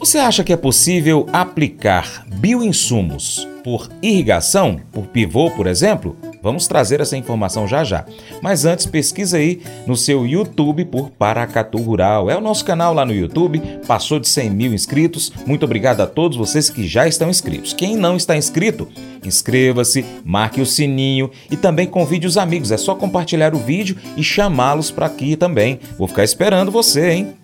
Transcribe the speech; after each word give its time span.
Você 0.00 0.16
acha 0.16 0.42
que 0.42 0.50
é 0.50 0.56
possível 0.56 1.26
aplicar 1.30 2.24
bioinsumos 2.26 3.46
por 3.62 3.86
irrigação, 4.02 4.80
por 4.90 5.08
pivô, 5.08 5.50
por 5.50 5.66
exemplo? 5.66 6.16
Vamos 6.42 6.66
trazer 6.66 7.02
essa 7.02 7.18
informação 7.18 7.68
já 7.68 7.84
já. 7.84 8.06
Mas 8.40 8.64
antes, 8.64 8.86
pesquisa 8.86 9.36
aí 9.36 9.60
no 9.86 9.98
seu 9.98 10.26
YouTube 10.26 10.86
por 10.86 11.10
Paracatu 11.10 11.76
Rural. 11.76 12.30
É 12.30 12.36
o 12.36 12.40
nosso 12.40 12.64
canal 12.64 12.94
lá 12.94 13.04
no 13.04 13.12
YouTube, 13.12 13.60
passou 13.86 14.18
de 14.18 14.26
100 14.26 14.48
mil 14.48 14.72
inscritos. 14.72 15.30
Muito 15.46 15.66
obrigado 15.66 16.00
a 16.00 16.06
todos 16.06 16.38
vocês 16.38 16.70
que 16.70 16.88
já 16.88 17.06
estão 17.06 17.28
inscritos. 17.28 17.74
Quem 17.74 17.94
não 17.94 18.16
está 18.16 18.34
inscrito, 18.34 18.88
inscreva-se, 19.22 20.02
marque 20.24 20.62
o 20.62 20.66
sininho 20.66 21.30
e 21.50 21.58
também 21.58 21.86
convide 21.86 22.26
os 22.26 22.38
amigos. 22.38 22.72
É 22.72 22.78
só 22.78 22.94
compartilhar 22.94 23.54
o 23.54 23.58
vídeo 23.58 23.98
e 24.16 24.24
chamá-los 24.24 24.90
para 24.90 25.04
aqui 25.04 25.36
também. 25.36 25.78
Vou 25.98 26.08
ficar 26.08 26.24
esperando 26.24 26.70
você, 26.70 27.10
hein? 27.10 27.39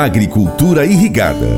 Agricultura 0.00 0.86
irrigada. 0.86 1.48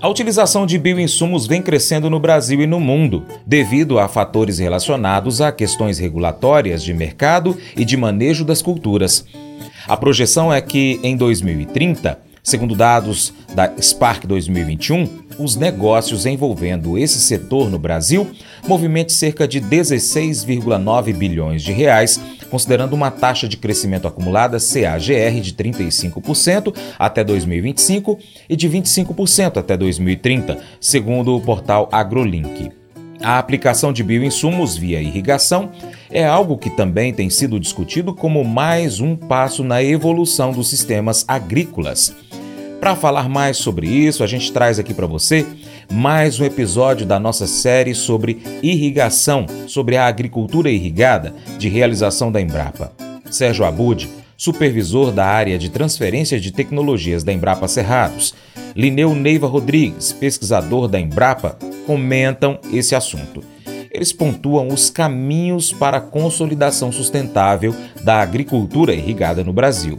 A 0.00 0.08
utilização 0.08 0.64
de 0.64 0.78
bioinsumos 0.78 1.44
vem 1.44 1.60
crescendo 1.60 2.08
no 2.08 2.20
Brasil 2.20 2.62
e 2.62 2.68
no 2.68 2.78
mundo, 2.78 3.26
devido 3.44 3.98
a 3.98 4.06
fatores 4.06 4.60
relacionados 4.60 5.40
a 5.40 5.50
questões 5.50 5.98
regulatórias 5.98 6.84
de 6.84 6.94
mercado 6.94 7.58
e 7.76 7.84
de 7.84 7.96
manejo 7.96 8.44
das 8.44 8.62
culturas. 8.62 9.24
A 9.88 9.96
projeção 9.96 10.54
é 10.54 10.60
que, 10.60 11.00
em 11.02 11.16
2030, 11.16 12.16
segundo 12.40 12.76
dados 12.76 13.34
da 13.56 13.72
Spark 13.82 14.24
2021, 14.24 15.26
os 15.36 15.56
negócios 15.56 16.26
envolvendo 16.26 16.96
esse 16.96 17.18
setor 17.18 17.68
no 17.68 17.78
Brasil 17.78 18.30
movimentem 18.68 19.16
cerca 19.16 19.48
de 19.48 19.60
16,9 19.60 21.12
bilhões 21.12 21.64
de 21.64 21.72
reais 21.72 22.20
considerando 22.50 22.92
uma 22.92 23.10
taxa 23.10 23.48
de 23.48 23.56
crescimento 23.56 24.06
acumulada 24.06 24.58
CAGR 24.58 25.40
de 25.40 25.52
35% 25.52 26.74
até 26.98 27.22
2025 27.22 28.18
e 28.48 28.56
de 28.56 28.68
25% 28.68 29.56
até 29.56 29.76
2030, 29.76 30.58
segundo 30.80 31.36
o 31.36 31.40
portal 31.40 31.88
AgroLink. 31.92 32.70
A 33.20 33.38
aplicação 33.38 33.92
de 33.92 34.04
bioinsumos 34.04 34.76
via 34.76 35.00
irrigação 35.00 35.70
é 36.08 36.24
algo 36.24 36.56
que 36.56 36.70
também 36.70 37.12
tem 37.12 37.28
sido 37.28 37.58
discutido 37.58 38.14
como 38.14 38.44
mais 38.44 39.00
um 39.00 39.16
passo 39.16 39.64
na 39.64 39.82
evolução 39.82 40.52
dos 40.52 40.70
sistemas 40.70 41.24
agrícolas. 41.26 42.14
Para 42.78 42.94
falar 42.94 43.28
mais 43.28 43.56
sobre 43.56 43.88
isso, 43.88 44.22
a 44.22 44.26
gente 44.26 44.52
traz 44.52 44.78
aqui 44.78 44.94
para 44.94 45.06
você 45.06 45.44
mais 45.90 46.38
um 46.38 46.44
episódio 46.44 47.06
da 47.06 47.18
nossa 47.18 47.46
série 47.46 47.94
sobre 47.94 48.42
irrigação, 48.62 49.46
sobre 49.66 49.96
a 49.96 50.06
agricultura 50.06 50.70
irrigada, 50.70 51.34
de 51.58 51.68
realização 51.68 52.30
da 52.30 52.40
Embrapa. 52.40 52.92
Sérgio 53.30 53.64
Abud, 53.64 54.08
supervisor 54.36 55.10
da 55.10 55.26
área 55.26 55.58
de 55.58 55.70
transferência 55.70 56.38
de 56.38 56.52
tecnologias 56.52 57.24
da 57.24 57.32
Embrapa 57.32 57.66
Cerrados, 57.66 58.34
Lineu 58.76 59.14
Neiva 59.14 59.46
Rodrigues, 59.46 60.12
pesquisador 60.12 60.88
da 60.88 61.00
Embrapa, 61.00 61.58
comentam 61.86 62.60
esse 62.72 62.94
assunto. 62.94 63.42
Eles 63.90 64.12
pontuam 64.12 64.68
os 64.68 64.90
caminhos 64.90 65.72
para 65.72 65.96
a 65.96 66.02
consolidação 66.02 66.92
sustentável 66.92 67.74
da 68.04 68.20
agricultura 68.20 68.94
irrigada 68.94 69.42
no 69.42 69.52
Brasil. 69.52 69.98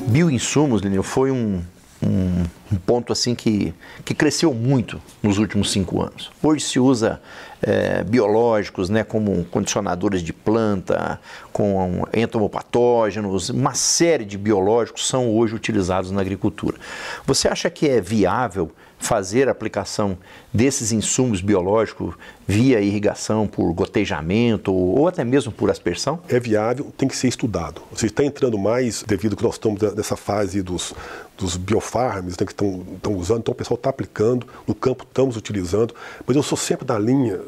Bioinsumos, 0.00 0.82
Lineu, 0.82 1.02
foi 1.02 1.30
um, 1.30 1.60
um, 2.02 2.44
um, 2.72 2.76
ponto 2.76 3.12
assim 3.12 3.34
que, 3.34 3.72
que 4.04 4.14
cresceu 4.14 4.52
muito 4.52 5.00
nos 5.22 5.38
últimos 5.38 5.70
cinco 5.70 6.02
anos. 6.02 6.30
Hoje 6.42 6.64
se 6.64 6.78
usa 6.78 7.20
é, 7.62 8.02
biológicos, 8.02 8.88
né, 8.88 9.04
como 9.04 9.44
condicionadores 9.44 10.22
de 10.22 10.32
planta, 10.32 11.20
com 11.52 12.04
entomopatógenos, 12.12 13.50
uma 13.50 13.74
série 13.74 14.24
de 14.24 14.36
biológicos 14.36 15.06
são 15.06 15.30
hoje 15.34 15.54
utilizados 15.54 16.10
na 16.10 16.20
agricultura. 16.20 16.76
Você 17.24 17.48
acha 17.48 17.70
que 17.70 17.88
é 17.88 18.00
viável 18.00 18.72
fazer 19.02 19.48
a 19.48 19.50
aplicação 19.50 20.16
desses 20.52 20.92
insumos 20.92 21.40
biológicos 21.40 22.14
via 22.46 22.80
irrigação 22.80 23.48
por 23.48 23.72
gotejamento 23.72 24.72
ou 24.72 25.08
até 25.08 25.24
mesmo 25.24 25.50
por 25.50 25.70
aspersão? 25.70 26.20
É 26.28 26.38
viável, 26.38 26.92
tem 26.96 27.08
que 27.08 27.16
ser 27.16 27.26
estudado. 27.26 27.82
Você 27.92 28.06
está 28.06 28.24
entrando 28.24 28.56
mais 28.56 29.02
devido 29.02 29.36
que 29.36 29.42
nós 29.42 29.54
estamos 29.54 29.82
nessa 29.94 30.16
fase 30.16 30.62
dos, 30.62 30.94
dos 31.36 31.56
biofarms 31.56 32.36
né, 32.38 32.46
que 32.46 32.52
estão 32.52 33.16
usando, 33.16 33.40
então 33.40 33.52
o 33.52 33.56
pessoal 33.56 33.76
está 33.76 33.90
aplicando, 33.90 34.46
no 34.66 34.74
campo 34.74 35.04
estamos 35.04 35.36
utilizando, 35.36 35.94
mas 36.24 36.36
eu 36.36 36.42
sou 36.42 36.56
sempre 36.56 36.86
da 36.86 36.96
linha 36.96 37.40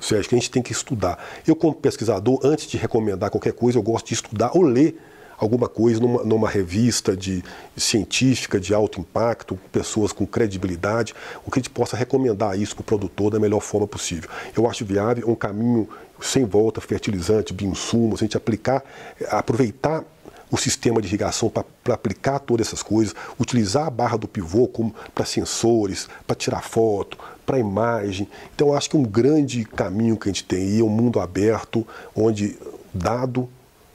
Sérgio, 0.00 0.30
que 0.30 0.34
a 0.34 0.38
gente 0.38 0.50
tem 0.50 0.62
que 0.62 0.72
estudar. 0.72 1.22
Eu, 1.46 1.54
como 1.54 1.74
pesquisador, 1.74 2.40
antes 2.42 2.66
de 2.66 2.76
recomendar 2.76 3.30
qualquer 3.30 3.52
coisa, 3.52 3.78
eu 3.78 3.82
gosto 3.82 4.08
de 4.08 4.14
estudar 4.14 4.50
ou 4.54 4.62
ler 4.62 4.98
alguma 5.42 5.68
coisa 5.68 6.00
numa, 6.00 6.22
numa 6.22 6.48
revista 6.48 7.16
de, 7.16 7.42
científica 7.76 8.60
de 8.60 8.72
alto 8.72 9.00
impacto, 9.00 9.58
pessoas 9.72 10.12
com 10.12 10.24
credibilidade, 10.24 11.14
o 11.44 11.50
que 11.50 11.58
a 11.58 11.60
gente 11.60 11.70
possa 11.70 11.96
recomendar 11.96 12.58
isso 12.58 12.76
para 12.76 12.82
o 12.82 12.84
produtor 12.84 13.32
da 13.32 13.40
melhor 13.40 13.60
forma 13.60 13.88
possível. 13.88 14.30
Eu 14.56 14.70
acho 14.70 14.84
viável 14.84 15.28
um 15.28 15.34
caminho 15.34 15.88
sem 16.20 16.44
volta, 16.44 16.80
fertilizante, 16.80 17.52
bioinsumos, 17.52 18.20
a 18.20 18.24
gente 18.24 18.36
aplicar, 18.36 18.84
aproveitar 19.28 20.04
o 20.48 20.56
sistema 20.56 21.00
de 21.00 21.08
irrigação 21.08 21.50
para 21.50 21.94
aplicar 21.94 22.38
todas 22.38 22.68
essas 22.68 22.82
coisas, 22.82 23.14
utilizar 23.40 23.86
a 23.86 23.90
barra 23.90 24.18
do 24.18 24.28
pivô 24.28 24.70
para 25.12 25.24
sensores, 25.24 26.08
para 26.24 26.36
tirar 26.36 26.62
foto, 26.62 27.18
para 27.44 27.58
imagem. 27.58 28.28
Então 28.54 28.72
acho 28.72 28.90
que 28.90 28.96
um 28.96 29.02
grande 29.02 29.64
caminho 29.64 30.16
que 30.16 30.28
a 30.28 30.32
gente 30.32 30.44
tem 30.44 30.62
aí 30.62 30.80
é 30.80 30.84
um 30.84 30.88
mundo 30.88 31.18
aberto, 31.18 31.84
onde 32.14 32.56
dado 32.94 33.48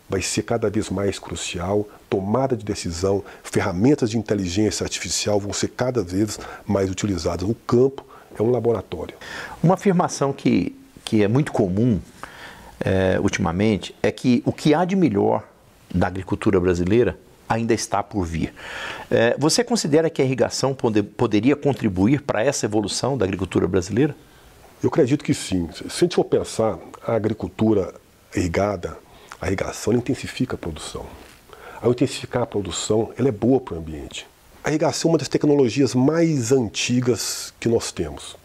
vai 0.10 0.22
ser 0.22 0.44
cada 0.44 0.70
vez 0.70 0.90
mais 0.90 1.20
crucial, 1.20 1.88
tomada 2.10 2.56
de 2.56 2.64
decisão, 2.64 3.24
ferramentas 3.44 4.10
de 4.10 4.18
inteligência 4.18 4.84
artificial 4.84 5.40
vão 5.40 5.52
ser 5.52 5.70
cada 5.70 6.02
vez 6.02 6.40
mais 6.66 6.90
utilizadas. 6.90 7.48
O 7.48 7.54
campo 7.54 8.06
é 8.38 8.42
um 8.42 8.50
laboratório. 8.50 9.16
Uma 9.62 9.74
afirmação 9.74 10.32
que, 10.32 10.76
que 11.04 11.24
é 11.24 11.28
muito 11.28 11.52
comum 11.52 12.00
é, 12.80 13.20
ultimamente 13.20 13.96
é 14.02 14.12
que 14.12 14.42
o 14.46 14.54
que 14.54 14.74
há 14.74 14.86
de 14.86 14.96
melhor 14.96 15.44
da 15.94 16.08
agricultura 16.08 16.60
brasileira 16.60 17.18
ainda 17.48 17.74
está 17.74 18.04
por 18.04 18.26
vir. 18.26 18.54
É, 19.10 19.36
você 19.38 19.64
considera 19.64 20.10
que 20.10 20.22
a 20.22 20.26
irrigação 20.26 20.74
pode, 20.74 21.02
poderia 21.02 21.56
contribuir 21.56 22.22
para 22.22 22.44
essa 22.44 22.66
evolução 22.66 23.18
da 23.18 23.26
agricultura 23.26 23.68
brasileira? 23.68 24.16
Eu 24.84 24.90
acredito 24.90 25.24
que 25.24 25.34
sim. 25.34 25.70
Se 25.74 25.86
a 25.86 26.00
gente 26.00 26.16
for 26.16 26.26
pensar, 26.26 26.78
a 27.06 27.16
agricultura 27.16 27.94
irrigada, 28.36 28.98
a 29.40 29.48
irrigação 29.48 29.94
intensifica 29.94 30.56
a 30.56 30.58
produção. 30.58 31.06
Ao 31.82 31.92
intensificar 31.92 32.44
a 32.44 32.48
produção, 32.48 33.12
ela 33.18 33.28
é 33.28 33.32
boa 33.32 33.60
para 33.60 33.76
o 33.76 33.78
ambiente. 33.78 34.26
A 34.64 34.70
irrigação 34.70 35.10
é 35.10 35.12
uma 35.14 35.18
das 35.18 35.28
tecnologias 35.28 35.94
mais 35.94 36.52
antigas 36.52 37.54
que 37.60 37.70
nós 37.70 37.92
temos. 37.92 38.36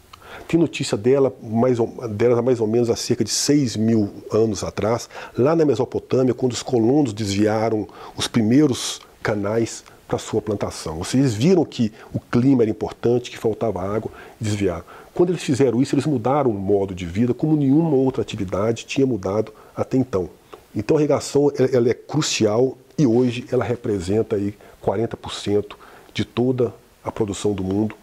Tem 0.47 0.59
notícia 0.59 0.97
dela, 0.97 1.35
mais 1.43 1.79
dela 2.11 2.43
mais 2.43 2.61
ou 2.61 2.67
menos 2.67 2.91
há 2.91 2.97
cerca 2.97 3.25
de 3.25 3.31
6 3.31 3.77
mil 3.77 4.11
anos 4.31 4.63
atrás, 4.63 5.09
lá 5.37 5.57
na 5.57 5.65
Mesopotâmia, 5.65 6.35
quando 6.35 6.53
os 6.53 6.63
colonos 6.63 7.13
desviaram 7.13 7.89
os 8.17 8.29
primeiros 8.29 9.01
canais 9.23 9.85
para 10.07 10.19
sua 10.19 10.43
plantação. 10.43 10.99
Vocês 10.99 11.33
viram 11.33 11.65
que 11.65 11.91
o 12.13 12.21
clima 12.21 12.63
era 12.63 12.71
importante, 12.71 13.31
que 13.31 13.39
faltava 13.39 13.83
água, 13.83 14.11
desviaram. 14.39 14.85
Quando 15.15 15.31
eles 15.31 15.43
fizeram 15.43 15.81
isso, 15.81 15.95
eles 15.95 16.07
mudaram 16.07 16.51
o 16.51 16.55
modo 16.55 16.95
de 16.95 17.07
vida 17.07 17.33
como 17.33 17.57
nenhuma 17.57 17.91
outra 17.91 18.21
atividade 18.21 18.85
tinha 18.85 19.07
mudado 19.07 19.53
até 19.75 19.97
então. 19.97 20.29
Então 20.75 20.97
a 20.97 21.01
irrigação 21.01 21.53
ela 21.73 21.89
é 21.89 21.95
crucial 21.95 22.79
e 22.97 23.07
hoje 23.07 23.47
ela 23.53 23.65
representa 23.65 24.37
aí 24.37 24.55
40% 24.83 25.75
de 26.15 26.25
toda 26.25 26.73
a 27.05 27.13
produção 27.13 27.53
do 27.53 27.63
mundo, 27.63 27.95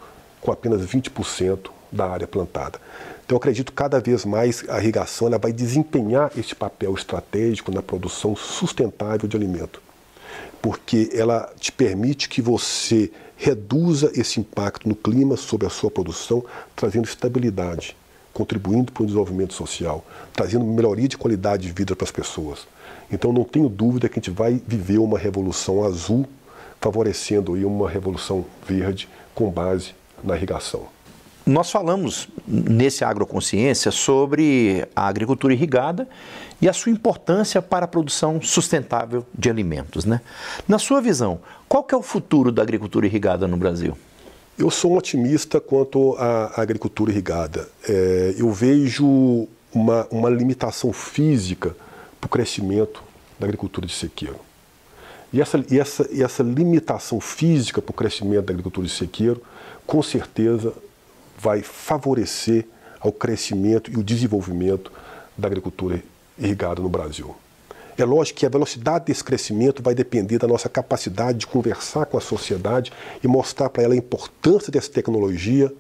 com 0.41 0.51
apenas 0.51 0.81
20% 0.85 1.69
da 1.91 2.07
área 2.07 2.27
plantada. 2.27 2.79
Então 3.25 3.35
eu 3.35 3.37
acredito 3.37 3.73
cada 3.73 3.99
vez 3.99 4.23
mais 4.23 4.63
a 4.69 4.79
irrigação 4.79 5.27
ela 5.27 5.37
vai 5.37 5.51
desempenhar 5.51 6.31
este 6.37 6.55
papel 6.55 6.93
estratégico 6.93 7.71
na 7.71 7.81
produção 7.81 8.35
sustentável 8.35 9.27
de 9.27 9.35
alimento, 9.35 9.81
porque 10.61 11.09
ela 11.13 11.51
te 11.59 11.71
permite 11.71 12.29
que 12.29 12.41
você 12.41 13.11
reduza 13.35 14.11
esse 14.13 14.39
impacto 14.39 14.87
no 14.87 14.95
clima 14.95 15.37
sobre 15.37 15.65
a 15.65 15.69
sua 15.69 15.89
produção, 15.89 16.43
trazendo 16.75 17.05
estabilidade 17.05 17.95
contribuindo 18.39 18.89
para 18.93 19.03
o 19.03 19.05
desenvolvimento 19.05 19.53
social, 19.53 20.05
trazendo 20.31 20.63
melhoria 20.63 21.09
de 21.09 21.17
qualidade 21.17 21.67
de 21.67 21.73
vida 21.73 21.93
para 21.93 22.05
as 22.05 22.11
pessoas. 22.11 22.65
Então 23.11 23.33
não 23.33 23.43
tenho 23.43 23.67
dúvida 23.67 24.07
que 24.07 24.17
a 24.17 24.21
gente 24.21 24.31
vai 24.31 24.61
viver 24.65 24.97
uma 24.97 25.19
revolução 25.19 25.83
azul, 25.83 26.25
favorecendo 26.79 27.55
aí 27.55 27.65
uma 27.65 27.89
revolução 27.89 28.45
verde 28.65 29.09
com 29.35 29.51
base 29.51 29.93
na 30.23 30.37
irrigação. 30.37 30.83
Nós 31.45 31.69
falamos 31.69 32.29
nesse 32.47 33.03
Agroconsciência 33.03 33.91
sobre 33.91 34.87
a 34.95 35.07
agricultura 35.07 35.53
irrigada 35.53 36.07
e 36.61 36.69
a 36.69 36.73
sua 36.73 36.93
importância 36.93 37.61
para 37.61 37.83
a 37.83 37.87
produção 37.89 38.41
sustentável 38.41 39.25
de 39.37 39.49
alimentos. 39.49 40.05
Né? 40.05 40.21
Na 40.65 40.79
sua 40.79 41.01
visão, 41.01 41.41
qual 41.67 41.83
que 41.83 41.93
é 41.93 41.97
o 41.97 42.01
futuro 42.01 42.53
da 42.53 42.61
agricultura 42.61 43.05
irrigada 43.05 43.49
no 43.49 43.57
Brasil? 43.57 43.97
Eu 44.59 44.69
sou 44.69 44.91
um 44.91 44.97
otimista 44.97 45.61
quanto 45.61 46.17
à 46.17 46.61
agricultura 46.61 47.11
irrigada. 47.11 47.69
É, 47.87 48.35
eu 48.37 48.51
vejo 48.51 49.47
uma, 49.73 50.05
uma 50.11 50.29
limitação 50.29 50.91
física 50.91 51.73
para 52.19 52.27
o 52.27 52.29
crescimento 52.29 53.01
da 53.39 53.45
agricultura 53.45 53.87
de 53.87 53.93
sequeiro. 53.93 54.35
E 55.31 55.39
essa, 55.39 55.63
e 55.71 55.79
essa, 55.79 56.09
e 56.11 56.21
essa 56.21 56.43
limitação 56.43 57.21
física 57.21 57.81
para 57.81 57.91
o 57.91 57.93
crescimento 57.93 58.47
da 58.47 58.51
agricultura 58.51 58.85
de 58.85 58.91
sequeiro, 58.91 59.41
com 59.87 60.03
certeza 60.03 60.73
vai 61.37 61.61
favorecer 61.61 62.67
ao 62.99 63.13
crescimento 63.13 63.89
e 63.89 63.95
o 63.95 64.03
desenvolvimento 64.03 64.91
da 65.37 65.47
agricultura 65.47 66.03
irrigada 66.37 66.81
no 66.81 66.89
Brasil. 66.89 67.33
É 68.01 68.05
lógico 68.05 68.39
que 68.39 68.45
a 68.45 68.49
velocidade 68.49 69.05
desse 69.05 69.23
crescimento 69.23 69.83
vai 69.83 69.93
depender 69.93 70.37
da 70.37 70.47
nossa 70.47 70.69
capacidade 70.69 71.39
de 71.39 71.47
conversar 71.47 72.05
com 72.05 72.17
a 72.17 72.21
sociedade 72.21 72.93
e 73.23 73.27
mostrar 73.27 73.69
para 73.69 73.83
ela 73.83 73.93
a 73.93 73.97
importância 73.97 74.71
dessa 74.71 74.89
tecnologia 74.89 75.71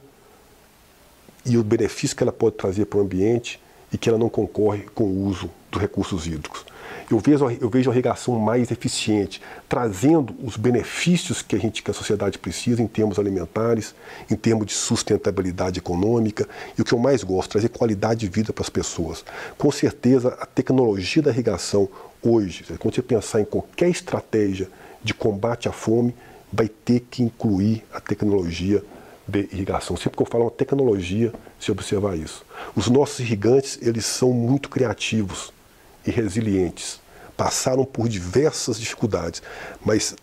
e 1.45 1.57
o 1.57 1.63
benefício 1.63 2.15
que 2.15 2.23
ela 2.23 2.31
pode 2.31 2.55
trazer 2.57 2.85
para 2.85 2.99
o 2.99 3.01
ambiente 3.01 3.59
e 3.91 3.97
que 3.97 4.09
ela 4.09 4.17
não 4.17 4.29
concorre 4.29 4.83
com 4.93 5.05
o 5.05 5.25
uso 5.25 5.49
dos 5.71 5.81
recursos 5.81 6.27
hídricos. 6.27 6.65
Eu 7.09 7.17
vejo, 7.17 7.49
eu 7.59 7.69
vejo 7.69 7.89
a 7.89 7.93
irrigação 7.93 8.37
mais 8.37 8.69
eficiente, 8.69 9.41
trazendo 9.67 10.35
os 10.43 10.55
benefícios 10.55 11.41
que 11.41 11.55
a, 11.55 11.59
gente, 11.59 11.81
que 11.81 11.89
a 11.89 11.93
sociedade 11.93 12.37
precisa 12.37 12.83
em 12.83 12.87
termos 12.87 13.17
alimentares, 13.17 13.95
em 14.29 14.35
termos 14.35 14.67
de 14.67 14.73
sustentabilidade 14.73 15.79
econômica 15.79 16.47
e 16.77 16.81
o 16.81 16.85
que 16.85 16.93
eu 16.93 16.99
mais 16.99 17.23
gosto, 17.23 17.51
trazer 17.51 17.69
qualidade 17.69 18.19
de 18.19 18.27
vida 18.27 18.53
para 18.53 18.63
as 18.63 18.69
pessoas. 18.69 19.25
Com 19.57 19.71
certeza, 19.71 20.37
a 20.39 20.45
tecnologia 20.45 21.23
da 21.23 21.31
irrigação 21.31 21.89
hoje, 22.21 22.65
quando 22.79 22.95
você 22.95 23.01
pensar 23.01 23.41
em 23.41 23.45
qualquer 23.45 23.89
estratégia 23.89 24.69
de 25.03 25.13
combate 25.13 25.67
à 25.67 25.71
fome, 25.71 26.15
vai 26.51 26.67
ter 26.67 27.01
que 27.09 27.23
incluir 27.23 27.83
a 27.93 27.99
tecnologia 27.99 28.83
de 29.27 29.47
irrigação. 29.51 29.95
Sempre 29.95 30.17
que 30.17 30.23
eu 30.23 30.27
falo 30.27 30.45
uma 30.45 30.51
tecnologia, 30.51 31.31
se 31.59 31.71
observar 31.71 32.17
isso. 32.17 32.45
Os 32.75 32.87
nossos 32.87 33.19
irrigantes, 33.19 33.77
eles 33.81 34.05
são 34.05 34.33
muito 34.33 34.69
criativos 34.69 35.53
e 36.05 36.11
resilientes. 36.11 36.99
Passaram 37.37 37.85
por 37.85 38.09
diversas 38.09 38.79
dificuldades, 38.79 39.41
mas 39.85 40.15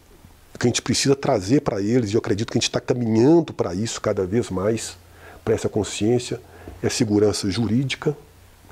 o 0.54 0.58
que 0.58 0.66
a 0.66 0.68
gente 0.68 0.82
precisa 0.82 1.14
trazer 1.14 1.60
para 1.60 1.80
eles, 1.80 2.10
e 2.10 2.14
eu 2.14 2.18
acredito 2.18 2.50
que 2.50 2.58
a 2.58 2.60
gente 2.60 2.68
está 2.68 2.80
caminhando 2.80 3.52
para 3.52 3.74
isso 3.74 4.00
cada 4.00 4.26
vez 4.26 4.50
mais, 4.50 4.96
para 5.44 5.54
essa 5.54 5.68
consciência, 5.68 6.40
é 6.82 6.88
segurança 6.88 7.48
jurídica. 7.50 8.16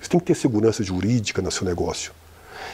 Você 0.01 0.09
tem 0.09 0.21
que 0.21 0.27
ter 0.27 0.35
segurança 0.35 0.83
jurídica 0.83 1.41
no 1.41 1.51
seu 1.51 1.65
negócio. 1.65 2.13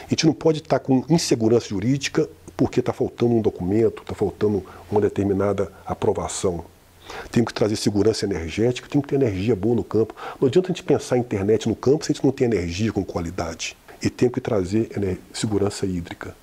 A 0.05 0.09
gente 0.09 0.25
não 0.25 0.33
pode 0.33 0.59
estar 0.59 0.79
tá 0.79 0.85
com 0.85 1.03
insegurança 1.09 1.67
jurídica 1.67 2.29
porque 2.55 2.79
está 2.79 2.93
faltando 2.93 3.33
um 3.33 3.41
documento, 3.41 4.01
está 4.01 4.13
faltando 4.13 4.63
uma 4.91 5.01
determinada 5.01 5.71
aprovação. 5.85 6.63
Tem 7.31 7.43
que 7.43 7.53
trazer 7.53 7.75
segurança 7.75 8.25
energética, 8.25 8.87
tem 8.87 9.01
que 9.01 9.07
ter 9.07 9.15
energia 9.15 9.55
boa 9.55 9.75
no 9.75 9.83
campo. 9.83 10.15
Não 10.39 10.47
adianta 10.47 10.67
a 10.67 10.71
gente 10.71 10.83
pensar 10.83 11.17
em 11.17 11.21
internet 11.21 11.67
no 11.67 11.75
campo 11.75 12.05
se 12.05 12.11
a 12.11 12.15
gente 12.15 12.23
não 12.23 12.31
tem 12.31 12.45
energia 12.45 12.91
com 12.91 13.03
qualidade 13.03 13.75
e 14.01 14.09
temos 14.09 14.35
que 14.35 14.41
trazer 14.41 14.89
segurança 15.33 15.85
hídrica. 15.85 16.35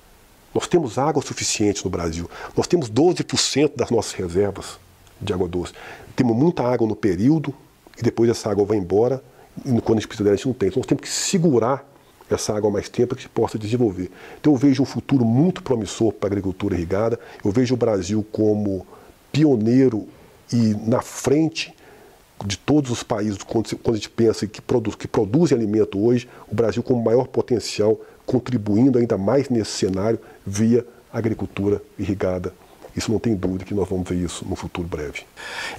Nós 0.53 0.67
temos 0.67 0.97
água 0.97 1.21
suficiente 1.21 1.83
no 1.83 1.91
Brasil. 1.91 2.29
Nós 2.55 2.67
temos 2.67 2.89
12% 2.89 3.75
das 3.75 3.89
nossas 3.91 4.13
reservas 4.13 4.79
de 5.21 5.33
água 5.33 5.47
doce. 5.47 5.73
Temos 6.15 6.35
muita 6.35 6.63
água 6.63 6.87
no 6.87 6.95
período 6.95 7.53
e 7.97 8.01
depois 8.01 8.29
essa 8.29 8.49
água 8.49 8.65
vai 8.65 8.77
embora 8.77 9.23
e 9.65 9.81
quando 9.81 9.97
a 9.97 10.01
gente 10.01 10.07
precisa 10.07 10.23
dela 10.23 10.33
a 10.33 10.37
gente 10.37 10.47
não 10.47 10.53
tem. 10.53 10.69
Então 10.69 10.79
nós 10.79 10.87
temos 10.87 11.01
que 11.01 11.09
segurar 11.09 11.87
essa 12.35 12.55
água 12.55 12.69
mais 12.69 12.89
tempo 12.89 13.15
que 13.15 13.21
gente 13.21 13.31
possa 13.31 13.57
desenvolver. 13.57 14.11
Então 14.39 14.53
eu 14.53 14.57
vejo 14.57 14.83
um 14.83 14.85
futuro 14.85 15.25
muito 15.25 15.63
promissor 15.63 16.11
para 16.13 16.29
a 16.29 16.31
agricultura 16.31 16.75
irrigada. 16.75 17.19
Eu 17.43 17.51
vejo 17.51 17.73
o 17.73 17.77
Brasil 17.77 18.25
como 18.31 18.85
pioneiro 19.31 20.07
e 20.51 20.75
na 20.87 21.01
frente 21.01 21.73
de 22.45 22.57
todos 22.57 22.89
os 22.89 23.03
países, 23.03 23.37
quando, 23.43 23.77
a 23.85 23.91
gente 23.93 24.09
pensa 24.09 24.47
que, 24.47 24.61
produz, 24.61 24.95
que 24.95 25.07
produzem 25.07 25.57
alimento 25.57 25.99
hoje, 25.99 26.27
o 26.49 26.55
Brasil 26.55 26.81
com 26.81 26.93
maior 26.95 27.27
potencial, 27.27 27.99
contribuindo 28.25 28.97
ainda 28.97 29.17
mais 29.17 29.49
nesse 29.49 29.71
cenário 29.71 30.19
via 30.45 30.85
agricultura 31.11 31.81
irrigada 31.97 32.53
isso 32.95 33.11
não 33.11 33.19
tem 33.19 33.35
dúvida 33.35 33.65
que 33.65 33.73
nós 33.73 33.87
vamos 33.87 34.07
ver 34.07 34.15
isso 34.15 34.45
no 34.47 34.55
futuro 34.55 34.87
breve. 34.87 35.21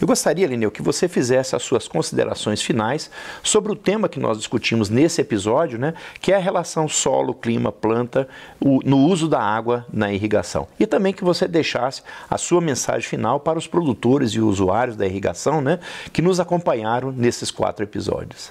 Eu 0.00 0.06
gostaria, 0.06 0.46
Lineu, 0.46 0.70
que 0.70 0.82
você 0.82 1.08
fizesse 1.08 1.54
as 1.56 1.62
suas 1.62 1.88
considerações 1.88 2.62
finais 2.62 3.10
sobre 3.42 3.72
o 3.72 3.76
tema 3.76 4.08
que 4.08 4.20
nós 4.20 4.38
discutimos 4.38 4.88
nesse 4.88 5.20
episódio, 5.20 5.78
né, 5.78 5.94
que 6.20 6.32
é 6.32 6.36
a 6.36 6.40
relação 6.40 6.88
solo, 6.88 7.34
clima, 7.34 7.72
planta, 7.72 8.28
o, 8.60 8.80
no 8.84 8.98
uso 8.98 9.28
da 9.28 9.40
água 9.40 9.86
na 9.92 10.12
irrigação. 10.12 10.66
E 10.78 10.86
também 10.86 11.12
que 11.12 11.24
você 11.24 11.46
deixasse 11.46 12.02
a 12.28 12.38
sua 12.38 12.60
mensagem 12.60 13.08
final 13.08 13.40
para 13.40 13.58
os 13.58 13.66
produtores 13.66 14.30
e 14.32 14.40
usuários 14.40 14.96
da 14.96 15.06
irrigação 15.06 15.60
né, 15.60 15.78
que 16.12 16.22
nos 16.22 16.40
acompanharam 16.40 17.12
nesses 17.12 17.50
quatro 17.50 17.84
episódios. 17.84 18.50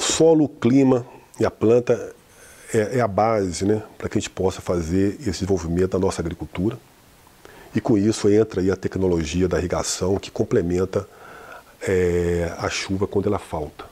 Solo, 0.00 0.48
clima 0.48 1.04
e 1.40 1.44
a 1.44 1.50
planta 1.50 2.14
é, 2.72 2.98
é 2.98 3.00
a 3.00 3.08
base 3.08 3.64
né, 3.64 3.82
para 3.98 4.08
que 4.08 4.18
a 4.18 4.20
gente 4.20 4.30
possa 4.30 4.60
fazer 4.60 5.16
esse 5.20 5.30
desenvolvimento 5.30 5.92
da 5.92 5.98
nossa 5.98 6.22
agricultura. 6.22 6.78
E 7.76 7.80
com 7.80 7.98
isso 7.98 8.26
entra 8.30 8.62
aí 8.62 8.70
a 8.70 8.74
tecnologia 8.74 9.46
da 9.46 9.58
irrigação 9.58 10.16
que 10.16 10.30
complementa 10.30 11.06
é, 11.86 12.50
a 12.56 12.70
chuva 12.70 13.06
quando 13.06 13.26
ela 13.26 13.38
falta. 13.38 13.84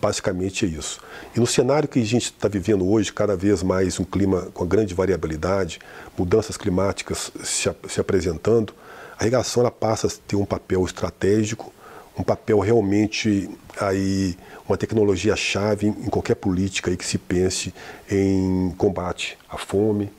Basicamente 0.00 0.64
é 0.64 0.68
isso. 0.68 0.98
E 1.36 1.38
no 1.38 1.46
cenário 1.46 1.86
que 1.86 2.00
a 2.00 2.04
gente 2.06 2.22
está 2.22 2.48
vivendo 2.48 2.88
hoje, 2.88 3.12
cada 3.12 3.36
vez 3.36 3.62
mais 3.62 4.00
um 4.00 4.04
clima 4.04 4.48
com 4.54 4.66
grande 4.66 4.94
variabilidade, 4.94 5.78
mudanças 6.16 6.56
climáticas 6.56 7.30
se, 7.44 7.70
se 7.86 8.00
apresentando, 8.00 8.72
a 9.18 9.24
irrigação 9.24 9.62
ela 9.62 9.70
passa 9.70 10.06
a 10.06 10.10
ter 10.26 10.36
um 10.36 10.46
papel 10.46 10.82
estratégico, 10.86 11.70
um 12.18 12.22
papel 12.22 12.60
realmente 12.60 13.50
aí 13.78 14.38
uma 14.66 14.78
tecnologia 14.78 15.36
chave 15.36 15.88
em 15.88 16.08
qualquer 16.08 16.36
política 16.36 16.90
aí 16.90 16.96
que 16.96 17.04
se 17.04 17.18
pense 17.18 17.74
em 18.10 18.74
combate 18.78 19.36
à 19.50 19.58
fome, 19.58 20.10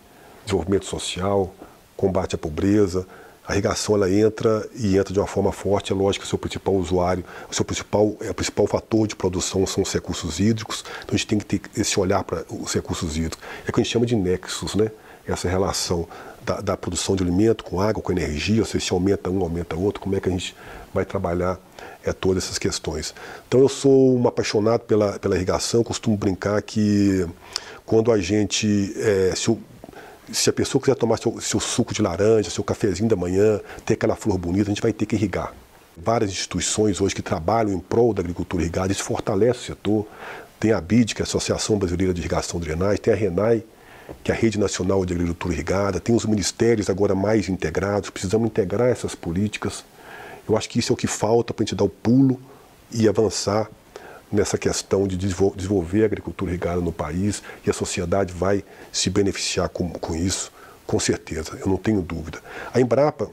desenvolvimento 0.46 0.86
social, 0.86 1.52
combate 2.00 2.36
à 2.36 2.38
pobreza. 2.38 3.06
A 3.46 3.54
irrigação 3.54 3.96
ela 3.96 4.10
entra 4.10 4.66
e 4.76 4.96
entra 4.96 5.12
de 5.12 5.20
uma 5.20 5.28
forma 5.28 5.52
forte. 5.52 5.92
É 5.92 5.96
lógico 5.96 6.24
que 6.24 6.28
o 6.28 6.30
seu 6.30 6.38
principal 6.38 6.76
usuário, 6.76 7.26
o 7.52 7.54
seu 7.54 7.66
principal, 7.66 8.16
é, 8.22 8.30
o 8.30 8.34
principal 8.34 8.68
fator 8.68 9.08
de 9.08 9.16
produção 9.16 9.66
são 9.66 9.84
os 9.84 9.92
recursos 9.92 10.40
hídricos. 10.40 10.86
Então 11.04 11.16
a 11.16 11.18
gente 11.18 11.28
tem 11.28 11.40
que 11.40 11.46
ter 11.46 11.62
esse 11.76 12.00
olhar 12.00 12.24
para 12.24 12.46
os 12.50 12.74
recursos 12.74 13.18
hídricos. 13.18 13.40
É 13.66 13.70
o 13.70 13.74
que 13.74 13.82
a 13.82 13.84
gente 13.84 13.92
chama 13.92 14.06
de 14.06 14.16
nexos, 14.16 14.76
né? 14.76 14.92
Essa 15.28 15.50
relação 15.50 16.08
da, 16.46 16.62
da 16.62 16.78
produção 16.78 17.16
de 17.16 17.24
alimento 17.24 17.64
com 17.64 17.82
água, 17.82 18.02
com 18.02 18.12
energia, 18.12 18.64
seja, 18.66 18.86
se 18.86 18.94
aumenta 18.94 19.30
um, 19.30 19.42
aumenta 19.42 19.76
outro, 19.76 20.00
como 20.00 20.16
é 20.16 20.20
que 20.20 20.30
a 20.30 20.32
gente 20.32 20.56
vai 20.94 21.04
trabalhar 21.06 21.60
é, 22.04 22.14
todas 22.14 22.44
essas 22.44 22.58
questões. 22.58 23.14
Então 23.48 23.60
eu 23.60 23.70
sou 23.70 24.18
um 24.18 24.28
apaixonado 24.28 24.82
pela, 24.82 25.20
pela 25.20 25.36
irrigação, 25.36 25.84
costumo 25.84 26.16
brincar 26.16 26.62
que 26.62 27.28
quando 27.86 28.12
a 28.12 28.20
gente 28.20 28.94
é, 28.98 29.34
se, 29.36 29.58
se 30.34 30.50
a 30.50 30.54
pessoa 30.54 30.82
quiser 30.82 30.96
tomar 30.96 31.18
seu, 31.18 31.40
seu 31.40 31.60
suco 31.60 31.94
de 31.94 32.02
laranja, 32.02 32.50
seu 32.50 32.64
cafezinho 32.64 33.10
da 33.10 33.16
manhã, 33.16 33.60
ter 33.86 33.94
aquela 33.94 34.16
flor 34.16 34.38
bonita, 34.38 34.64
a 34.64 34.74
gente 34.74 34.82
vai 34.82 34.94
ter 34.94 35.06
que 35.06 35.16
irrigar. 35.16 35.54
Várias 35.98 36.32
instituições 36.32 37.02
hoje 37.02 37.14
que 37.14 37.22
trabalham 37.22 37.74
em 37.74 37.80
prol 37.80 38.14
da 38.14 38.22
agricultura 38.22 38.64
irrigada, 38.64 38.92
isso 38.92 39.04
fortalece 39.04 39.60
o 39.60 39.64
setor. 39.64 40.08
Tem 40.60 40.72
a 40.72 40.80
BID, 40.80 41.16
que 41.16 41.22
é 41.22 41.24
a 41.24 41.28
Associação 41.28 41.78
Brasileira 41.78 42.14
de 42.14 42.20
Irrigação 42.22 42.60
Drenagem, 42.60 42.98
tem 42.98 43.14
a 43.14 43.18
RENAI, 43.18 43.64
que 44.24 44.32
é 44.32 44.36
a 44.36 44.38
Rede 44.38 44.60
Nacional 44.60 45.06
de 45.06 45.14
Agricultura 45.14 45.54
Irrigada, 45.54 46.00
tem 46.00 46.16
os 46.16 46.26
ministérios 46.26 46.90
agora 46.90 47.16
mais 47.16 47.48
integrados, 47.48 48.10
precisamos 48.10 48.48
integrar 48.48 48.90
essas 48.90 49.16
políticas. 49.16 49.84
Eu 50.48 50.58
acho 50.58 50.70
que 50.70 50.80
isso 50.80 50.92
é 50.92 50.96
o 50.96 50.98
que 50.98 51.08
falta 51.08 51.54
para 51.54 51.64
a 51.64 51.66
gente 51.66 51.76
dar 51.76 51.84
o 51.84 51.90
pulo 51.90 52.40
e 52.92 53.08
avançar 53.08 53.70
nessa 54.32 54.58
questão 54.58 55.08
de 55.08 55.18
desenvolver 55.18 56.04
a 56.04 56.06
agricultura 56.06 56.52
irrigada 56.52 56.82
no 56.82 56.92
país 56.92 57.42
e 57.66 57.70
a 57.70 57.74
sociedade 57.74 58.34
vai 58.34 58.64
se 58.92 59.10
beneficiar 59.10 59.70
com, 59.70 59.90
com 59.90 60.16
isso, 60.16 60.52
com 60.86 61.00
certeza, 61.00 61.58
eu 61.60 61.68
não 61.68 61.78
tenho 61.78 62.02
dúvida. 62.02 62.40
A 62.74 62.80
Embrapa, 62.80 63.30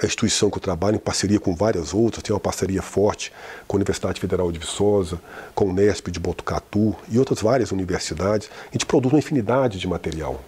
a 0.00 0.06
instituição 0.06 0.50
que 0.50 0.58
eu 0.58 0.62
trabalho, 0.62 0.96
em 0.96 1.00
parceria 1.00 1.40
com 1.40 1.54
várias 1.54 1.92
outras, 1.92 2.22
tem 2.22 2.32
uma 2.32 2.40
parceria 2.40 2.82
forte 2.82 3.32
com 3.66 3.76
a 3.76 3.78
Universidade 3.78 4.20
Federal 4.20 4.52
de 4.52 4.58
Viçosa, 4.58 5.20
com 5.54 5.66
o 5.66 5.72
Nesp 5.72 6.10
de 6.10 6.20
Botucatu 6.20 6.94
e 7.08 7.18
outras 7.18 7.40
várias 7.40 7.72
universidades. 7.72 8.48
A 8.68 8.72
gente 8.72 8.86
produz 8.86 9.12
uma 9.12 9.18
infinidade 9.18 9.78
de 9.78 9.88
material. 9.88 10.40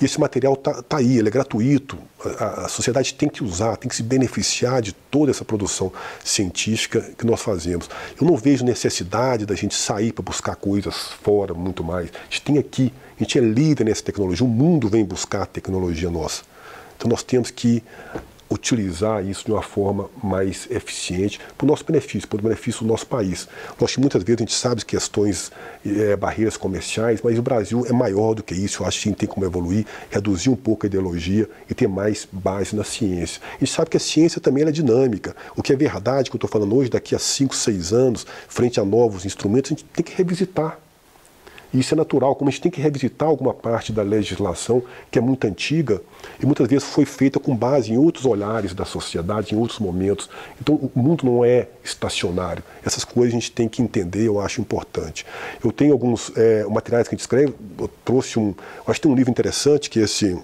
E 0.00 0.04
esse 0.04 0.18
material 0.18 0.54
está 0.54 0.82
tá 0.82 0.98
aí, 0.98 1.18
ele 1.18 1.28
é 1.28 1.30
gratuito. 1.30 1.98
A, 2.38 2.64
a, 2.64 2.68
sociedade 2.68 3.14
tem 3.14 3.28
que 3.28 3.44
usar, 3.44 3.76
tem 3.76 3.88
que 3.88 3.96
se 3.96 4.02
beneficiar 4.02 4.80
de 4.80 4.92
toda 4.92 5.30
essa 5.30 5.44
produção 5.44 5.92
científica 6.24 7.00
que 7.16 7.26
nós 7.26 7.40
fazemos. 7.40 7.88
Eu 8.20 8.26
não 8.26 8.36
vejo 8.36 8.64
necessidade 8.64 9.46
da 9.46 9.54
gente 9.54 9.74
sair 9.74 10.12
para 10.12 10.24
buscar 10.24 10.56
coisas 10.56 11.08
fora 11.22 11.54
muito 11.54 11.84
mais. 11.84 12.08
A 12.08 12.24
gente 12.30 12.42
tem 12.42 12.58
aqui, 12.58 12.92
a 13.18 13.22
gente 13.22 13.38
é 13.38 13.40
líder 13.40 13.84
nessa 13.84 14.02
tecnologia, 14.02 14.44
o 14.44 14.48
mundo 14.48 14.88
vem 14.88 15.04
buscar 15.04 15.42
a 15.42 15.46
tecnologia 15.46 16.10
nossa. 16.10 16.42
Então 16.96 17.08
nós 17.08 17.22
temos 17.22 17.50
que 17.50 17.82
utilizar 18.54 19.24
isso 19.24 19.44
de 19.44 19.52
uma 19.52 19.62
forma 19.62 20.08
mais 20.22 20.68
eficiente 20.70 21.40
para 21.58 21.64
o 21.64 21.68
nosso 21.68 21.84
benefício, 21.84 22.28
para 22.28 22.38
o 22.38 22.42
benefício 22.42 22.82
do 22.82 22.86
nosso 22.86 23.06
país. 23.06 23.48
Que 23.94 24.00
muitas 24.00 24.22
vezes 24.22 24.40
a 24.40 24.44
gente 24.44 24.54
sabe 24.54 24.84
questões, 24.84 25.52
é, 25.86 26.16
barreiras 26.16 26.56
comerciais, 26.56 27.20
mas 27.22 27.38
o 27.38 27.42
Brasil 27.42 27.84
é 27.86 27.92
maior 27.92 28.34
do 28.34 28.42
que 28.42 28.54
isso. 28.54 28.82
Eu 28.82 28.86
acho 28.86 29.00
que 29.00 29.08
a 29.08 29.10
gente 29.10 29.18
tem 29.18 29.28
como 29.28 29.44
evoluir, 29.44 29.86
reduzir 30.10 30.50
um 30.50 30.56
pouco 30.56 30.84
a 30.84 30.88
ideologia 30.88 31.48
e 31.68 31.74
ter 31.74 31.86
mais 31.86 32.26
base 32.30 32.74
na 32.74 32.82
ciência. 32.82 33.40
A 33.56 33.58
gente 33.58 33.72
sabe 33.72 33.90
que 33.90 33.96
a 33.96 34.00
ciência 34.00 34.40
também 34.40 34.64
é 34.64 34.72
dinâmica. 34.72 35.36
O 35.54 35.62
que 35.62 35.72
é 35.72 35.76
verdade 35.76 36.30
que 36.30 36.36
eu 36.36 36.38
estou 36.38 36.50
falando 36.50 36.74
hoje, 36.74 36.90
daqui 36.90 37.14
a 37.14 37.18
5, 37.18 37.54
6 37.54 37.92
anos, 37.92 38.26
frente 38.48 38.80
a 38.80 38.84
novos 38.84 39.24
instrumentos, 39.24 39.70
a 39.70 39.74
gente 39.74 39.84
tem 39.84 40.04
que 40.04 40.14
revisitar. 40.16 40.78
Isso 41.74 41.92
é 41.92 41.96
natural, 41.96 42.36
como 42.36 42.48
a 42.48 42.52
gente 42.52 42.62
tem 42.62 42.70
que 42.70 42.80
revisitar 42.80 43.28
alguma 43.28 43.52
parte 43.52 43.92
da 43.92 44.02
legislação 44.02 44.80
que 45.10 45.18
é 45.18 45.22
muito 45.22 45.44
antiga 45.44 46.00
e 46.40 46.46
muitas 46.46 46.68
vezes 46.68 46.88
foi 46.88 47.04
feita 47.04 47.40
com 47.40 47.54
base 47.54 47.92
em 47.92 47.98
outros 47.98 48.24
olhares 48.24 48.72
da 48.72 48.84
sociedade, 48.84 49.54
em 49.54 49.58
outros 49.58 49.80
momentos. 49.80 50.30
Então 50.60 50.76
o 50.76 50.90
mundo 50.94 51.26
não 51.26 51.44
é 51.44 51.66
estacionário. 51.82 52.62
Essas 52.84 53.04
coisas 53.04 53.34
a 53.34 53.38
gente 53.38 53.50
tem 53.50 53.68
que 53.68 53.82
entender, 53.82 54.26
eu 54.28 54.40
acho 54.40 54.60
importante. 54.60 55.26
Eu 55.62 55.72
tenho 55.72 55.92
alguns 55.92 56.30
é, 56.36 56.64
materiais 56.64 57.08
que 57.08 57.14
a 57.14 57.16
gente 57.16 57.22
escreve, 57.22 57.52
eu 57.78 57.90
trouxe 58.04 58.38
um. 58.38 58.48
Eu 58.48 58.84
acho 58.86 59.00
que 59.00 59.02
tem 59.02 59.12
um 59.12 59.16
livro 59.16 59.32
interessante 59.32 59.90
que 59.90 59.98
é 59.98 60.04
esse 60.04 60.38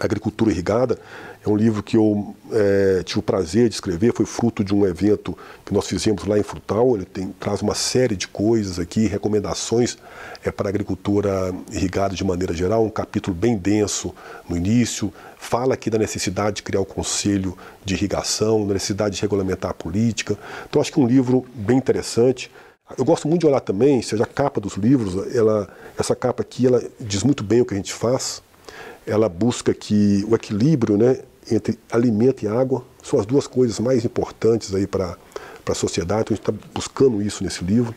Agricultura 0.00 0.50
Irrigada 0.50 0.98
é 1.44 1.48
um 1.48 1.56
livro 1.56 1.82
que 1.82 1.96
eu 1.96 2.36
é, 2.52 3.02
tive 3.02 3.18
o 3.18 3.22
prazer 3.22 3.68
de 3.68 3.74
escrever, 3.74 4.12
foi 4.14 4.24
fruto 4.24 4.62
de 4.62 4.72
um 4.72 4.86
evento 4.86 5.36
que 5.64 5.74
nós 5.74 5.88
fizemos 5.88 6.24
lá 6.24 6.38
em 6.38 6.42
Frutal. 6.42 6.94
Ele 6.94 7.04
tem, 7.04 7.34
traz 7.40 7.62
uma 7.62 7.74
série 7.74 8.14
de 8.14 8.28
coisas 8.28 8.78
aqui, 8.78 9.08
recomendações 9.08 9.98
é, 10.44 10.52
para 10.52 10.68
a 10.68 10.70
agricultura 10.70 11.52
irrigada 11.72 12.14
de 12.14 12.22
maneira 12.22 12.54
geral, 12.54 12.84
um 12.84 12.90
capítulo 12.90 13.36
bem 13.36 13.56
denso 13.56 14.14
no 14.48 14.56
início. 14.56 15.12
Fala 15.36 15.74
aqui 15.74 15.90
da 15.90 15.98
necessidade 15.98 16.56
de 16.56 16.62
criar 16.62 16.80
o 16.80 16.86
conselho 16.86 17.58
de 17.84 17.94
irrigação, 17.94 18.64
da 18.64 18.74
necessidade 18.74 19.16
de 19.16 19.22
regulamentar 19.22 19.72
a 19.72 19.74
política. 19.74 20.38
Então, 20.68 20.80
acho 20.80 20.92
que 20.92 21.00
é 21.00 21.02
um 21.02 21.08
livro 21.08 21.44
bem 21.52 21.76
interessante. 21.76 22.52
Eu 22.96 23.04
gosto 23.04 23.26
muito 23.26 23.40
de 23.40 23.46
olhar 23.48 23.60
também, 23.60 24.00
seja 24.00 24.22
a 24.22 24.26
capa 24.26 24.60
dos 24.60 24.74
livros, 24.74 25.34
ela, 25.34 25.68
essa 25.98 26.14
capa 26.14 26.42
aqui 26.42 26.68
ela 26.68 26.80
diz 27.00 27.24
muito 27.24 27.42
bem 27.42 27.62
o 27.62 27.64
que 27.64 27.74
a 27.74 27.76
gente 27.76 27.92
faz. 27.92 28.40
Ela 29.04 29.28
busca 29.28 29.74
que 29.74 30.24
o 30.28 30.36
equilíbrio 30.36 30.96
né, 30.96 31.18
entre 31.50 31.78
alimento 31.90 32.44
e 32.44 32.48
água 32.48 32.84
são 33.02 33.18
as 33.18 33.26
duas 33.26 33.46
coisas 33.46 33.78
mais 33.80 34.04
importantes 34.04 34.74
aí 34.74 34.86
para 34.86 35.16
a 35.66 35.74
sociedade. 35.74 36.22
Então 36.22 36.34
a 36.34 36.36
gente 36.36 36.50
está 36.50 36.68
buscando 36.74 37.22
isso 37.22 37.42
nesse 37.42 37.64
livro. 37.64 37.94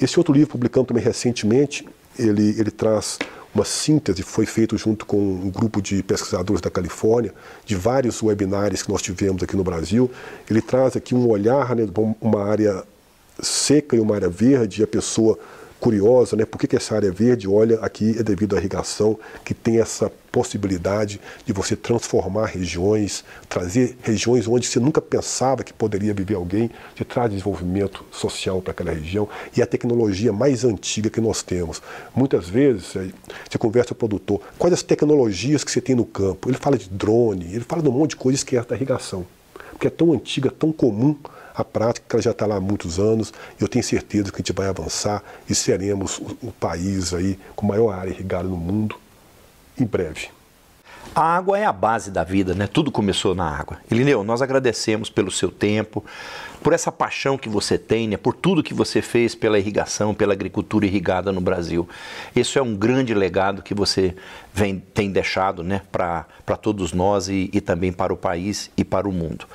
Esse 0.00 0.18
outro 0.18 0.32
livro, 0.32 0.50
publicado 0.50 0.86
também 0.86 1.02
recentemente, 1.02 1.86
ele, 2.18 2.54
ele 2.58 2.70
traz 2.70 3.18
uma 3.54 3.64
síntese, 3.64 4.22
foi 4.22 4.44
feito 4.44 4.76
junto 4.76 5.06
com 5.06 5.16
um 5.16 5.50
grupo 5.50 5.80
de 5.80 6.02
pesquisadores 6.02 6.60
da 6.60 6.70
Califórnia, 6.70 7.32
de 7.64 7.74
vários 7.74 8.22
webinários 8.22 8.82
que 8.82 8.90
nós 8.90 9.00
tivemos 9.00 9.42
aqui 9.42 9.56
no 9.56 9.64
Brasil. 9.64 10.10
Ele 10.48 10.60
traz 10.60 10.94
aqui 10.96 11.14
um 11.14 11.26
olhar, 11.26 11.74
né, 11.74 11.88
uma 12.20 12.44
área 12.44 12.84
seca 13.40 13.96
e 13.96 14.00
uma 14.00 14.14
área 14.14 14.28
verde, 14.28 14.82
e 14.82 14.84
a 14.84 14.86
pessoa 14.86 15.38
curiosa, 15.80 16.36
né? 16.36 16.44
Por 16.44 16.58
que, 16.58 16.66
que 16.66 16.76
essa 16.76 16.94
área 16.94 17.10
verde? 17.10 17.48
Olha, 17.48 17.78
aqui 17.80 18.16
é 18.18 18.22
devido 18.22 18.56
à 18.56 18.58
irrigação, 18.58 19.18
que 19.44 19.54
tem 19.54 19.80
essa 19.80 20.10
possibilidade 20.32 21.18
de 21.46 21.52
você 21.52 21.74
transformar 21.74 22.46
regiões, 22.46 23.24
trazer 23.48 23.96
regiões 24.02 24.46
onde 24.46 24.66
você 24.66 24.78
nunca 24.78 25.00
pensava 25.00 25.64
que 25.64 25.72
poderia 25.72 26.12
viver 26.12 26.34
alguém, 26.34 26.70
de 26.94 27.04
traz 27.04 27.30
desenvolvimento 27.30 28.04
social 28.10 28.60
para 28.60 28.72
aquela 28.72 28.92
região 28.92 29.26
e 29.56 29.62
a 29.62 29.66
tecnologia 29.66 30.32
mais 30.32 30.62
antiga 30.64 31.08
que 31.08 31.20
nós 31.22 31.42
temos. 31.42 31.80
Muitas 32.14 32.48
vezes 32.48 32.88
você 32.88 33.58
conversa 33.58 33.88
com 33.88 33.94
o 33.94 33.98
produtor, 34.08 34.40
quais 34.58 34.74
as 34.74 34.82
tecnologias 34.82 35.64
que 35.64 35.70
você 35.70 35.80
tem 35.80 35.94
no 35.96 36.04
campo? 36.04 36.50
Ele 36.50 36.58
fala 36.58 36.76
de 36.76 36.88
drone, 36.90 37.54
ele 37.54 37.64
fala 37.64 37.82
de 37.82 37.88
um 37.88 37.92
monte 37.92 38.10
de 38.10 38.16
coisas 38.16 38.42
que 38.42 38.56
é 38.56 38.62
da 38.62 38.76
irrigação, 38.76 39.26
porque 39.70 39.86
é 39.86 39.90
tão 39.90 40.12
antiga, 40.12 40.50
tão 40.50 40.70
comum 40.70 41.16
a 41.56 41.64
prática 41.64 42.20
já 42.20 42.32
está 42.32 42.44
lá 42.44 42.56
há 42.56 42.60
muitos 42.60 42.98
anos 42.98 43.32
e 43.58 43.62
eu 43.62 43.68
tenho 43.68 43.82
certeza 43.82 44.30
que 44.30 44.36
a 44.36 44.38
gente 44.38 44.52
vai 44.52 44.68
avançar 44.68 45.22
e 45.48 45.54
seremos 45.54 46.18
o, 46.18 46.52
país 46.52 47.14
aí 47.14 47.38
com 47.54 47.66
maior 47.66 47.92
área 47.92 48.10
irrigada 48.10 48.46
no 48.46 48.56
mundo 48.56 48.96
em 49.78 49.86
breve. 49.86 50.28
A 51.14 51.22
água 51.36 51.58
é 51.58 51.64
a 51.64 51.72
base 51.72 52.10
da 52.10 52.22
vida, 52.22 52.54
né? 52.54 52.66
Tudo 52.66 52.90
começou 52.90 53.34
na 53.34 53.48
água. 53.48 53.78
Elineu, 53.90 54.22
nós 54.22 54.42
agradecemos 54.42 55.08
pelo 55.08 55.30
seu 55.30 55.50
tempo, 55.50 56.04
por 56.66 56.72
essa 56.72 56.90
paixão 56.90 57.38
que 57.38 57.48
você 57.48 57.78
tem, 57.78 58.08
né, 58.08 58.16
por 58.16 58.34
tudo 58.34 58.60
que 58.60 58.74
você 58.74 59.00
fez 59.00 59.36
pela 59.36 59.56
irrigação, 59.56 60.12
pela 60.12 60.32
agricultura 60.32 60.84
irrigada 60.84 61.30
no 61.30 61.40
Brasil. 61.40 61.88
Isso 62.34 62.58
é 62.58 62.62
um 62.62 62.74
grande 62.74 63.14
legado 63.14 63.62
que 63.62 63.72
você 63.72 64.16
vem, 64.52 64.82
tem 64.92 65.12
deixado 65.12 65.62
né, 65.62 65.82
para 65.92 66.26
todos 66.60 66.92
nós 66.92 67.28
e, 67.28 67.48
e, 67.52 67.60
também 67.60 67.92
para 67.92 68.12
o 68.12 68.16
país 68.16 68.68
e 68.76 68.82
para 68.82 69.08
o 69.08 69.12
mundo. 69.12 69.46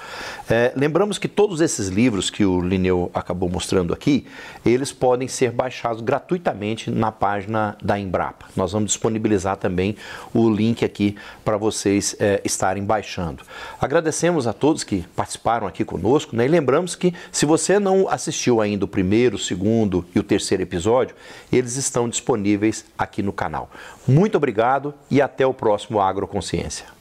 É, 0.49 0.71
lembramos 0.73 1.17
que 1.17 1.27
todos 1.27 1.59
esses 1.59 1.89
livros 1.89 2.29
que 2.29 2.45
o 2.45 2.61
Lineu 2.61 3.11
acabou 3.13 3.49
mostrando 3.49 3.93
aqui, 3.93 4.25
eles 4.65 4.93
podem 4.93 5.27
ser 5.27 5.51
baixados 5.51 6.01
gratuitamente 6.01 6.89
na 6.89 7.11
página 7.11 7.75
da 7.83 7.99
Embrapa. 7.99 8.45
Nós 8.55 8.71
vamos 8.71 8.91
disponibilizar 8.91 9.57
também 9.57 9.97
o 10.33 10.49
link 10.49 10.85
aqui 10.85 11.17
para 11.43 11.57
vocês 11.57 12.15
é, 12.19 12.39
estarem 12.45 12.85
baixando. 12.85 13.43
Agradecemos 13.81 14.47
a 14.47 14.53
todos 14.53 14.85
que 14.85 15.03
participaram 15.13 15.67
aqui 15.67 15.83
conosco 15.83 16.35
né, 16.37 16.45
e 16.45 16.47
lembramos 16.47 16.95
que 17.01 17.15
se 17.31 17.47
você 17.47 17.79
não 17.79 18.07
assistiu 18.07 18.61
ainda 18.61 18.85
o 18.85 18.87
primeiro, 18.87 19.35
o 19.35 19.39
segundo 19.39 20.05
e 20.13 20.19
o 20.19 20.23
terceiro 20.23 20.61
episódio, 20.61 21.15
eles 21.51 21.75
estão 21.75 22.07
disponíveis 22.07 22.85
aqui 22.95 23.23
no 23.23 23.33
canal. 23.33 23.71
Muito 24.07 24.37
obrigado 24.37 24.93
e 25.09 25.19
até 25.19 25.45
o 25.45 25.53
próximo 25.53 25.99
Agroconsciência. 25.99 27.00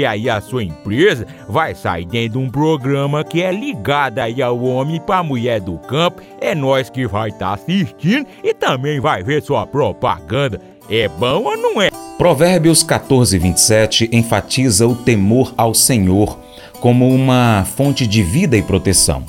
porque 0.00 0.04
aí 0.06 0.30
a 0.30 0.40
sua 0.40 0.64
empresa 0.64 1.26
vai 1.46 1.74
sair 1.74 2.06
dentro 2.06 2.38
de 2.40 2.46
um 2.46 2.48
programa 2.48 3.22
que 3.22 3.42
é 3.42 3.52
ligado 3.52 4.18
aí 4.18 4.40
ao 4.40 4.58
homem 4.62 4.98
para 4.98 5.18
a 5.18 5.22
mulher 5.22 5.60
do 5.60 5.76
campo. 5.78 6.22
É 6.40 6.54
nós 6.54 6.88
que 6.88 7.06
vai 7.06 7.28
estar 7.28 7.48
tá 7.48 7.54
assistindo 7.54 8.26
e 8.42 8.54
também 8.54 8.98
vai 8.98 9.22
ver 9.22 9.42
sua 9.42 9.66
propaganda. 9.66 10.60
É 10.88 11.06
bom 11.06 11.44
ou 11.44 11.56
não 11.56 11.82
é? 11.82 11.90
Provérbios 12.16 12.82
14, 12.82 13.36
27 13.38 14.08
enfatiza 14.12 14.86
o 14.86 14.94
temor 14.94 15.52
ao 15.56 15.74
Senhor 15.74 16.38
como 16.80 17.08
uma 17.08 17.66
fonte 17.76 18.06
de 18.06 18.22
vida 18.22 18.56
e 18.56 18.62
proteção. 18.62 19.22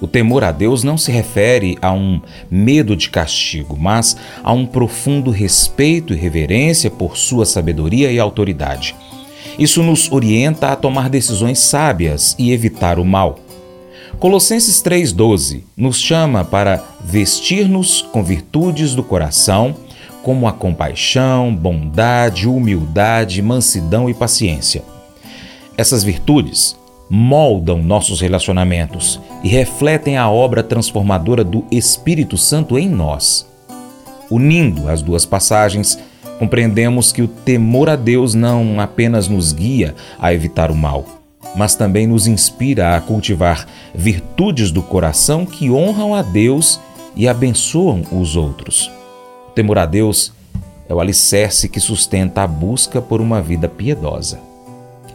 O 0.00 0.06
temor 0.06 0.44
a 0.44 0.52
Deus 0.52 0.84
não 0.84 0.98
se 0.98 1.10
refere 1.10 1.78
a 1.80 1.90
um 1.90 2.20
medo 2.50 2.94
de 2.94 3.08
castigo, 3.08 3.76
mas 3.78 4.16
a 4.44 4.52
um 4.52 4.66
profundo 4.66 5.30
respeito 5.30 6.12
e 6.12 6.16
reverência 6.16 6.90
por 6.90 7.16
sua 7.16 7.46
sabedoria 7.46 8.12
e 8.12 8.18
autoridade. 8.18 8.94
Isso 9.58 9.82
nos 9.82 10.10
orienta 10.12 10.68
a 10.68 10.76
tomar 10.76 11.08
decisões 11.08 11.58
sábias 11.58 12.36
e 12.38 12.52
evitar 12.52 12.98
o 12.98 13.04
mal. 13.04 13.40
Colossenses 14.20 14.82
3,12 14.82 15.62
nos 15.76 16.00
chama 16.00 16.44
para 16.44 16.82
vestir-nos 17.04 18.02
com 18.02 18.22
virtudes 18.22 18.94
do 18.94 19.02
coração, 19.02 19.74
como 20.22 20.46
a 20.46 20.52
compaixão, 20.52 21.54
bondade, 21.54 22.48
humildade, 22.48 23.42
mansidão 23.42 24.08
e 24.08 24.14
paciência. 24.14 24.82
Essas 25.76 26.04
virtudes 26.04 26.76
moldam 27.10 27.78
nossos 27.82 28.20
relacionamentos 28.20 29.20
e 29.42 29.48
refletem 29.48 30.16
a 30.16 30.28
obra 30.28 30.62
transformadora 30.62 31.42
do 31.42 31.64
Espírito 31.70 32.36
Santo 32.36 32.78
em 32.78 32.88
nós. 32.88 33.46
Unindo 34.30 34.88
as 34.88 35.00
duas 35.00 35.24
passagens, 35.24 35.98
compreendemos 36.38 37.12
que 37.12 37.22
o 37.22 37.28
temor 37.28 37.88
a 37.88 37.96
Deus 37.96 38.34
não 38.34 38.80
apenas 38.80 39.28
nos 39.28 39.52
guia 39.52 39.94
a 40.18 40.32
evitar 40.32 40.70
o 40.70 40.76
mal, 40.76 41.04
mas 41.56 41.74
também 41.74 42.06
nos 42.06 42.26
inspira 42.26 42.96
a 42.96 43.00
cultivar 43.00 43.66
virtudes 43.94 44.70
do 44.70 44.82
coração 44.82 45.44
que 45.44 45.70
honram 45.70 46.14
a 46.14 46.22
Deus 46.22 46.80
e 47.16 47.28
abençoam 47.28 48.02
os 48.12 48.36
outros. 48.36 48.90
O 49.48 49.50
temor 49.52 49.78
a 49.78 49.86
Deus 49.86 50.32
é 50.88 50.94
o 50.94 51.00
alicerce 51.00 51.68
que 51.68 51.80
sustenta 51.80 52.42
a 52.42 52.46
busca 52.46 53.02
por 53.02 53.20
uma 53.20 53.42
vida 53.42 53.68
piedosa. 53.68 54.40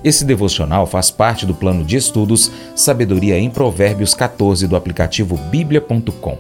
Esse 0.03 0.25
devocional 0.25 0.85
faz 0.85 1.09
parte 1.09 1.45
do 1.45 1.53
plano 1.53 1.83
de 1.83 1.95
estudos 1.95 2.51
Sabedoria 2.75 3.39
em 3.39 3.49
Provérbios 3.49 4.13
14 4.13 4.67
do 4.67 4.75
aplicativo 4.75 5.37
bíblia.com. 5.49 6.37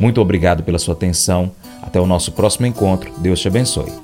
Muito 0.00 0.20
obrigado 0.20 0.62
pela 0.62 0.78
sua 0.78 0.94
atenção. 0.94 1.52
Até 1.82 2.00
o 2.00 2.06
nosso 2.06 2.32
próximo 2.32 2.66
encontro. 2.66 3.12
Deus 3.18 3.40
te 3.40 3.48
abençoe. 3.48 4.03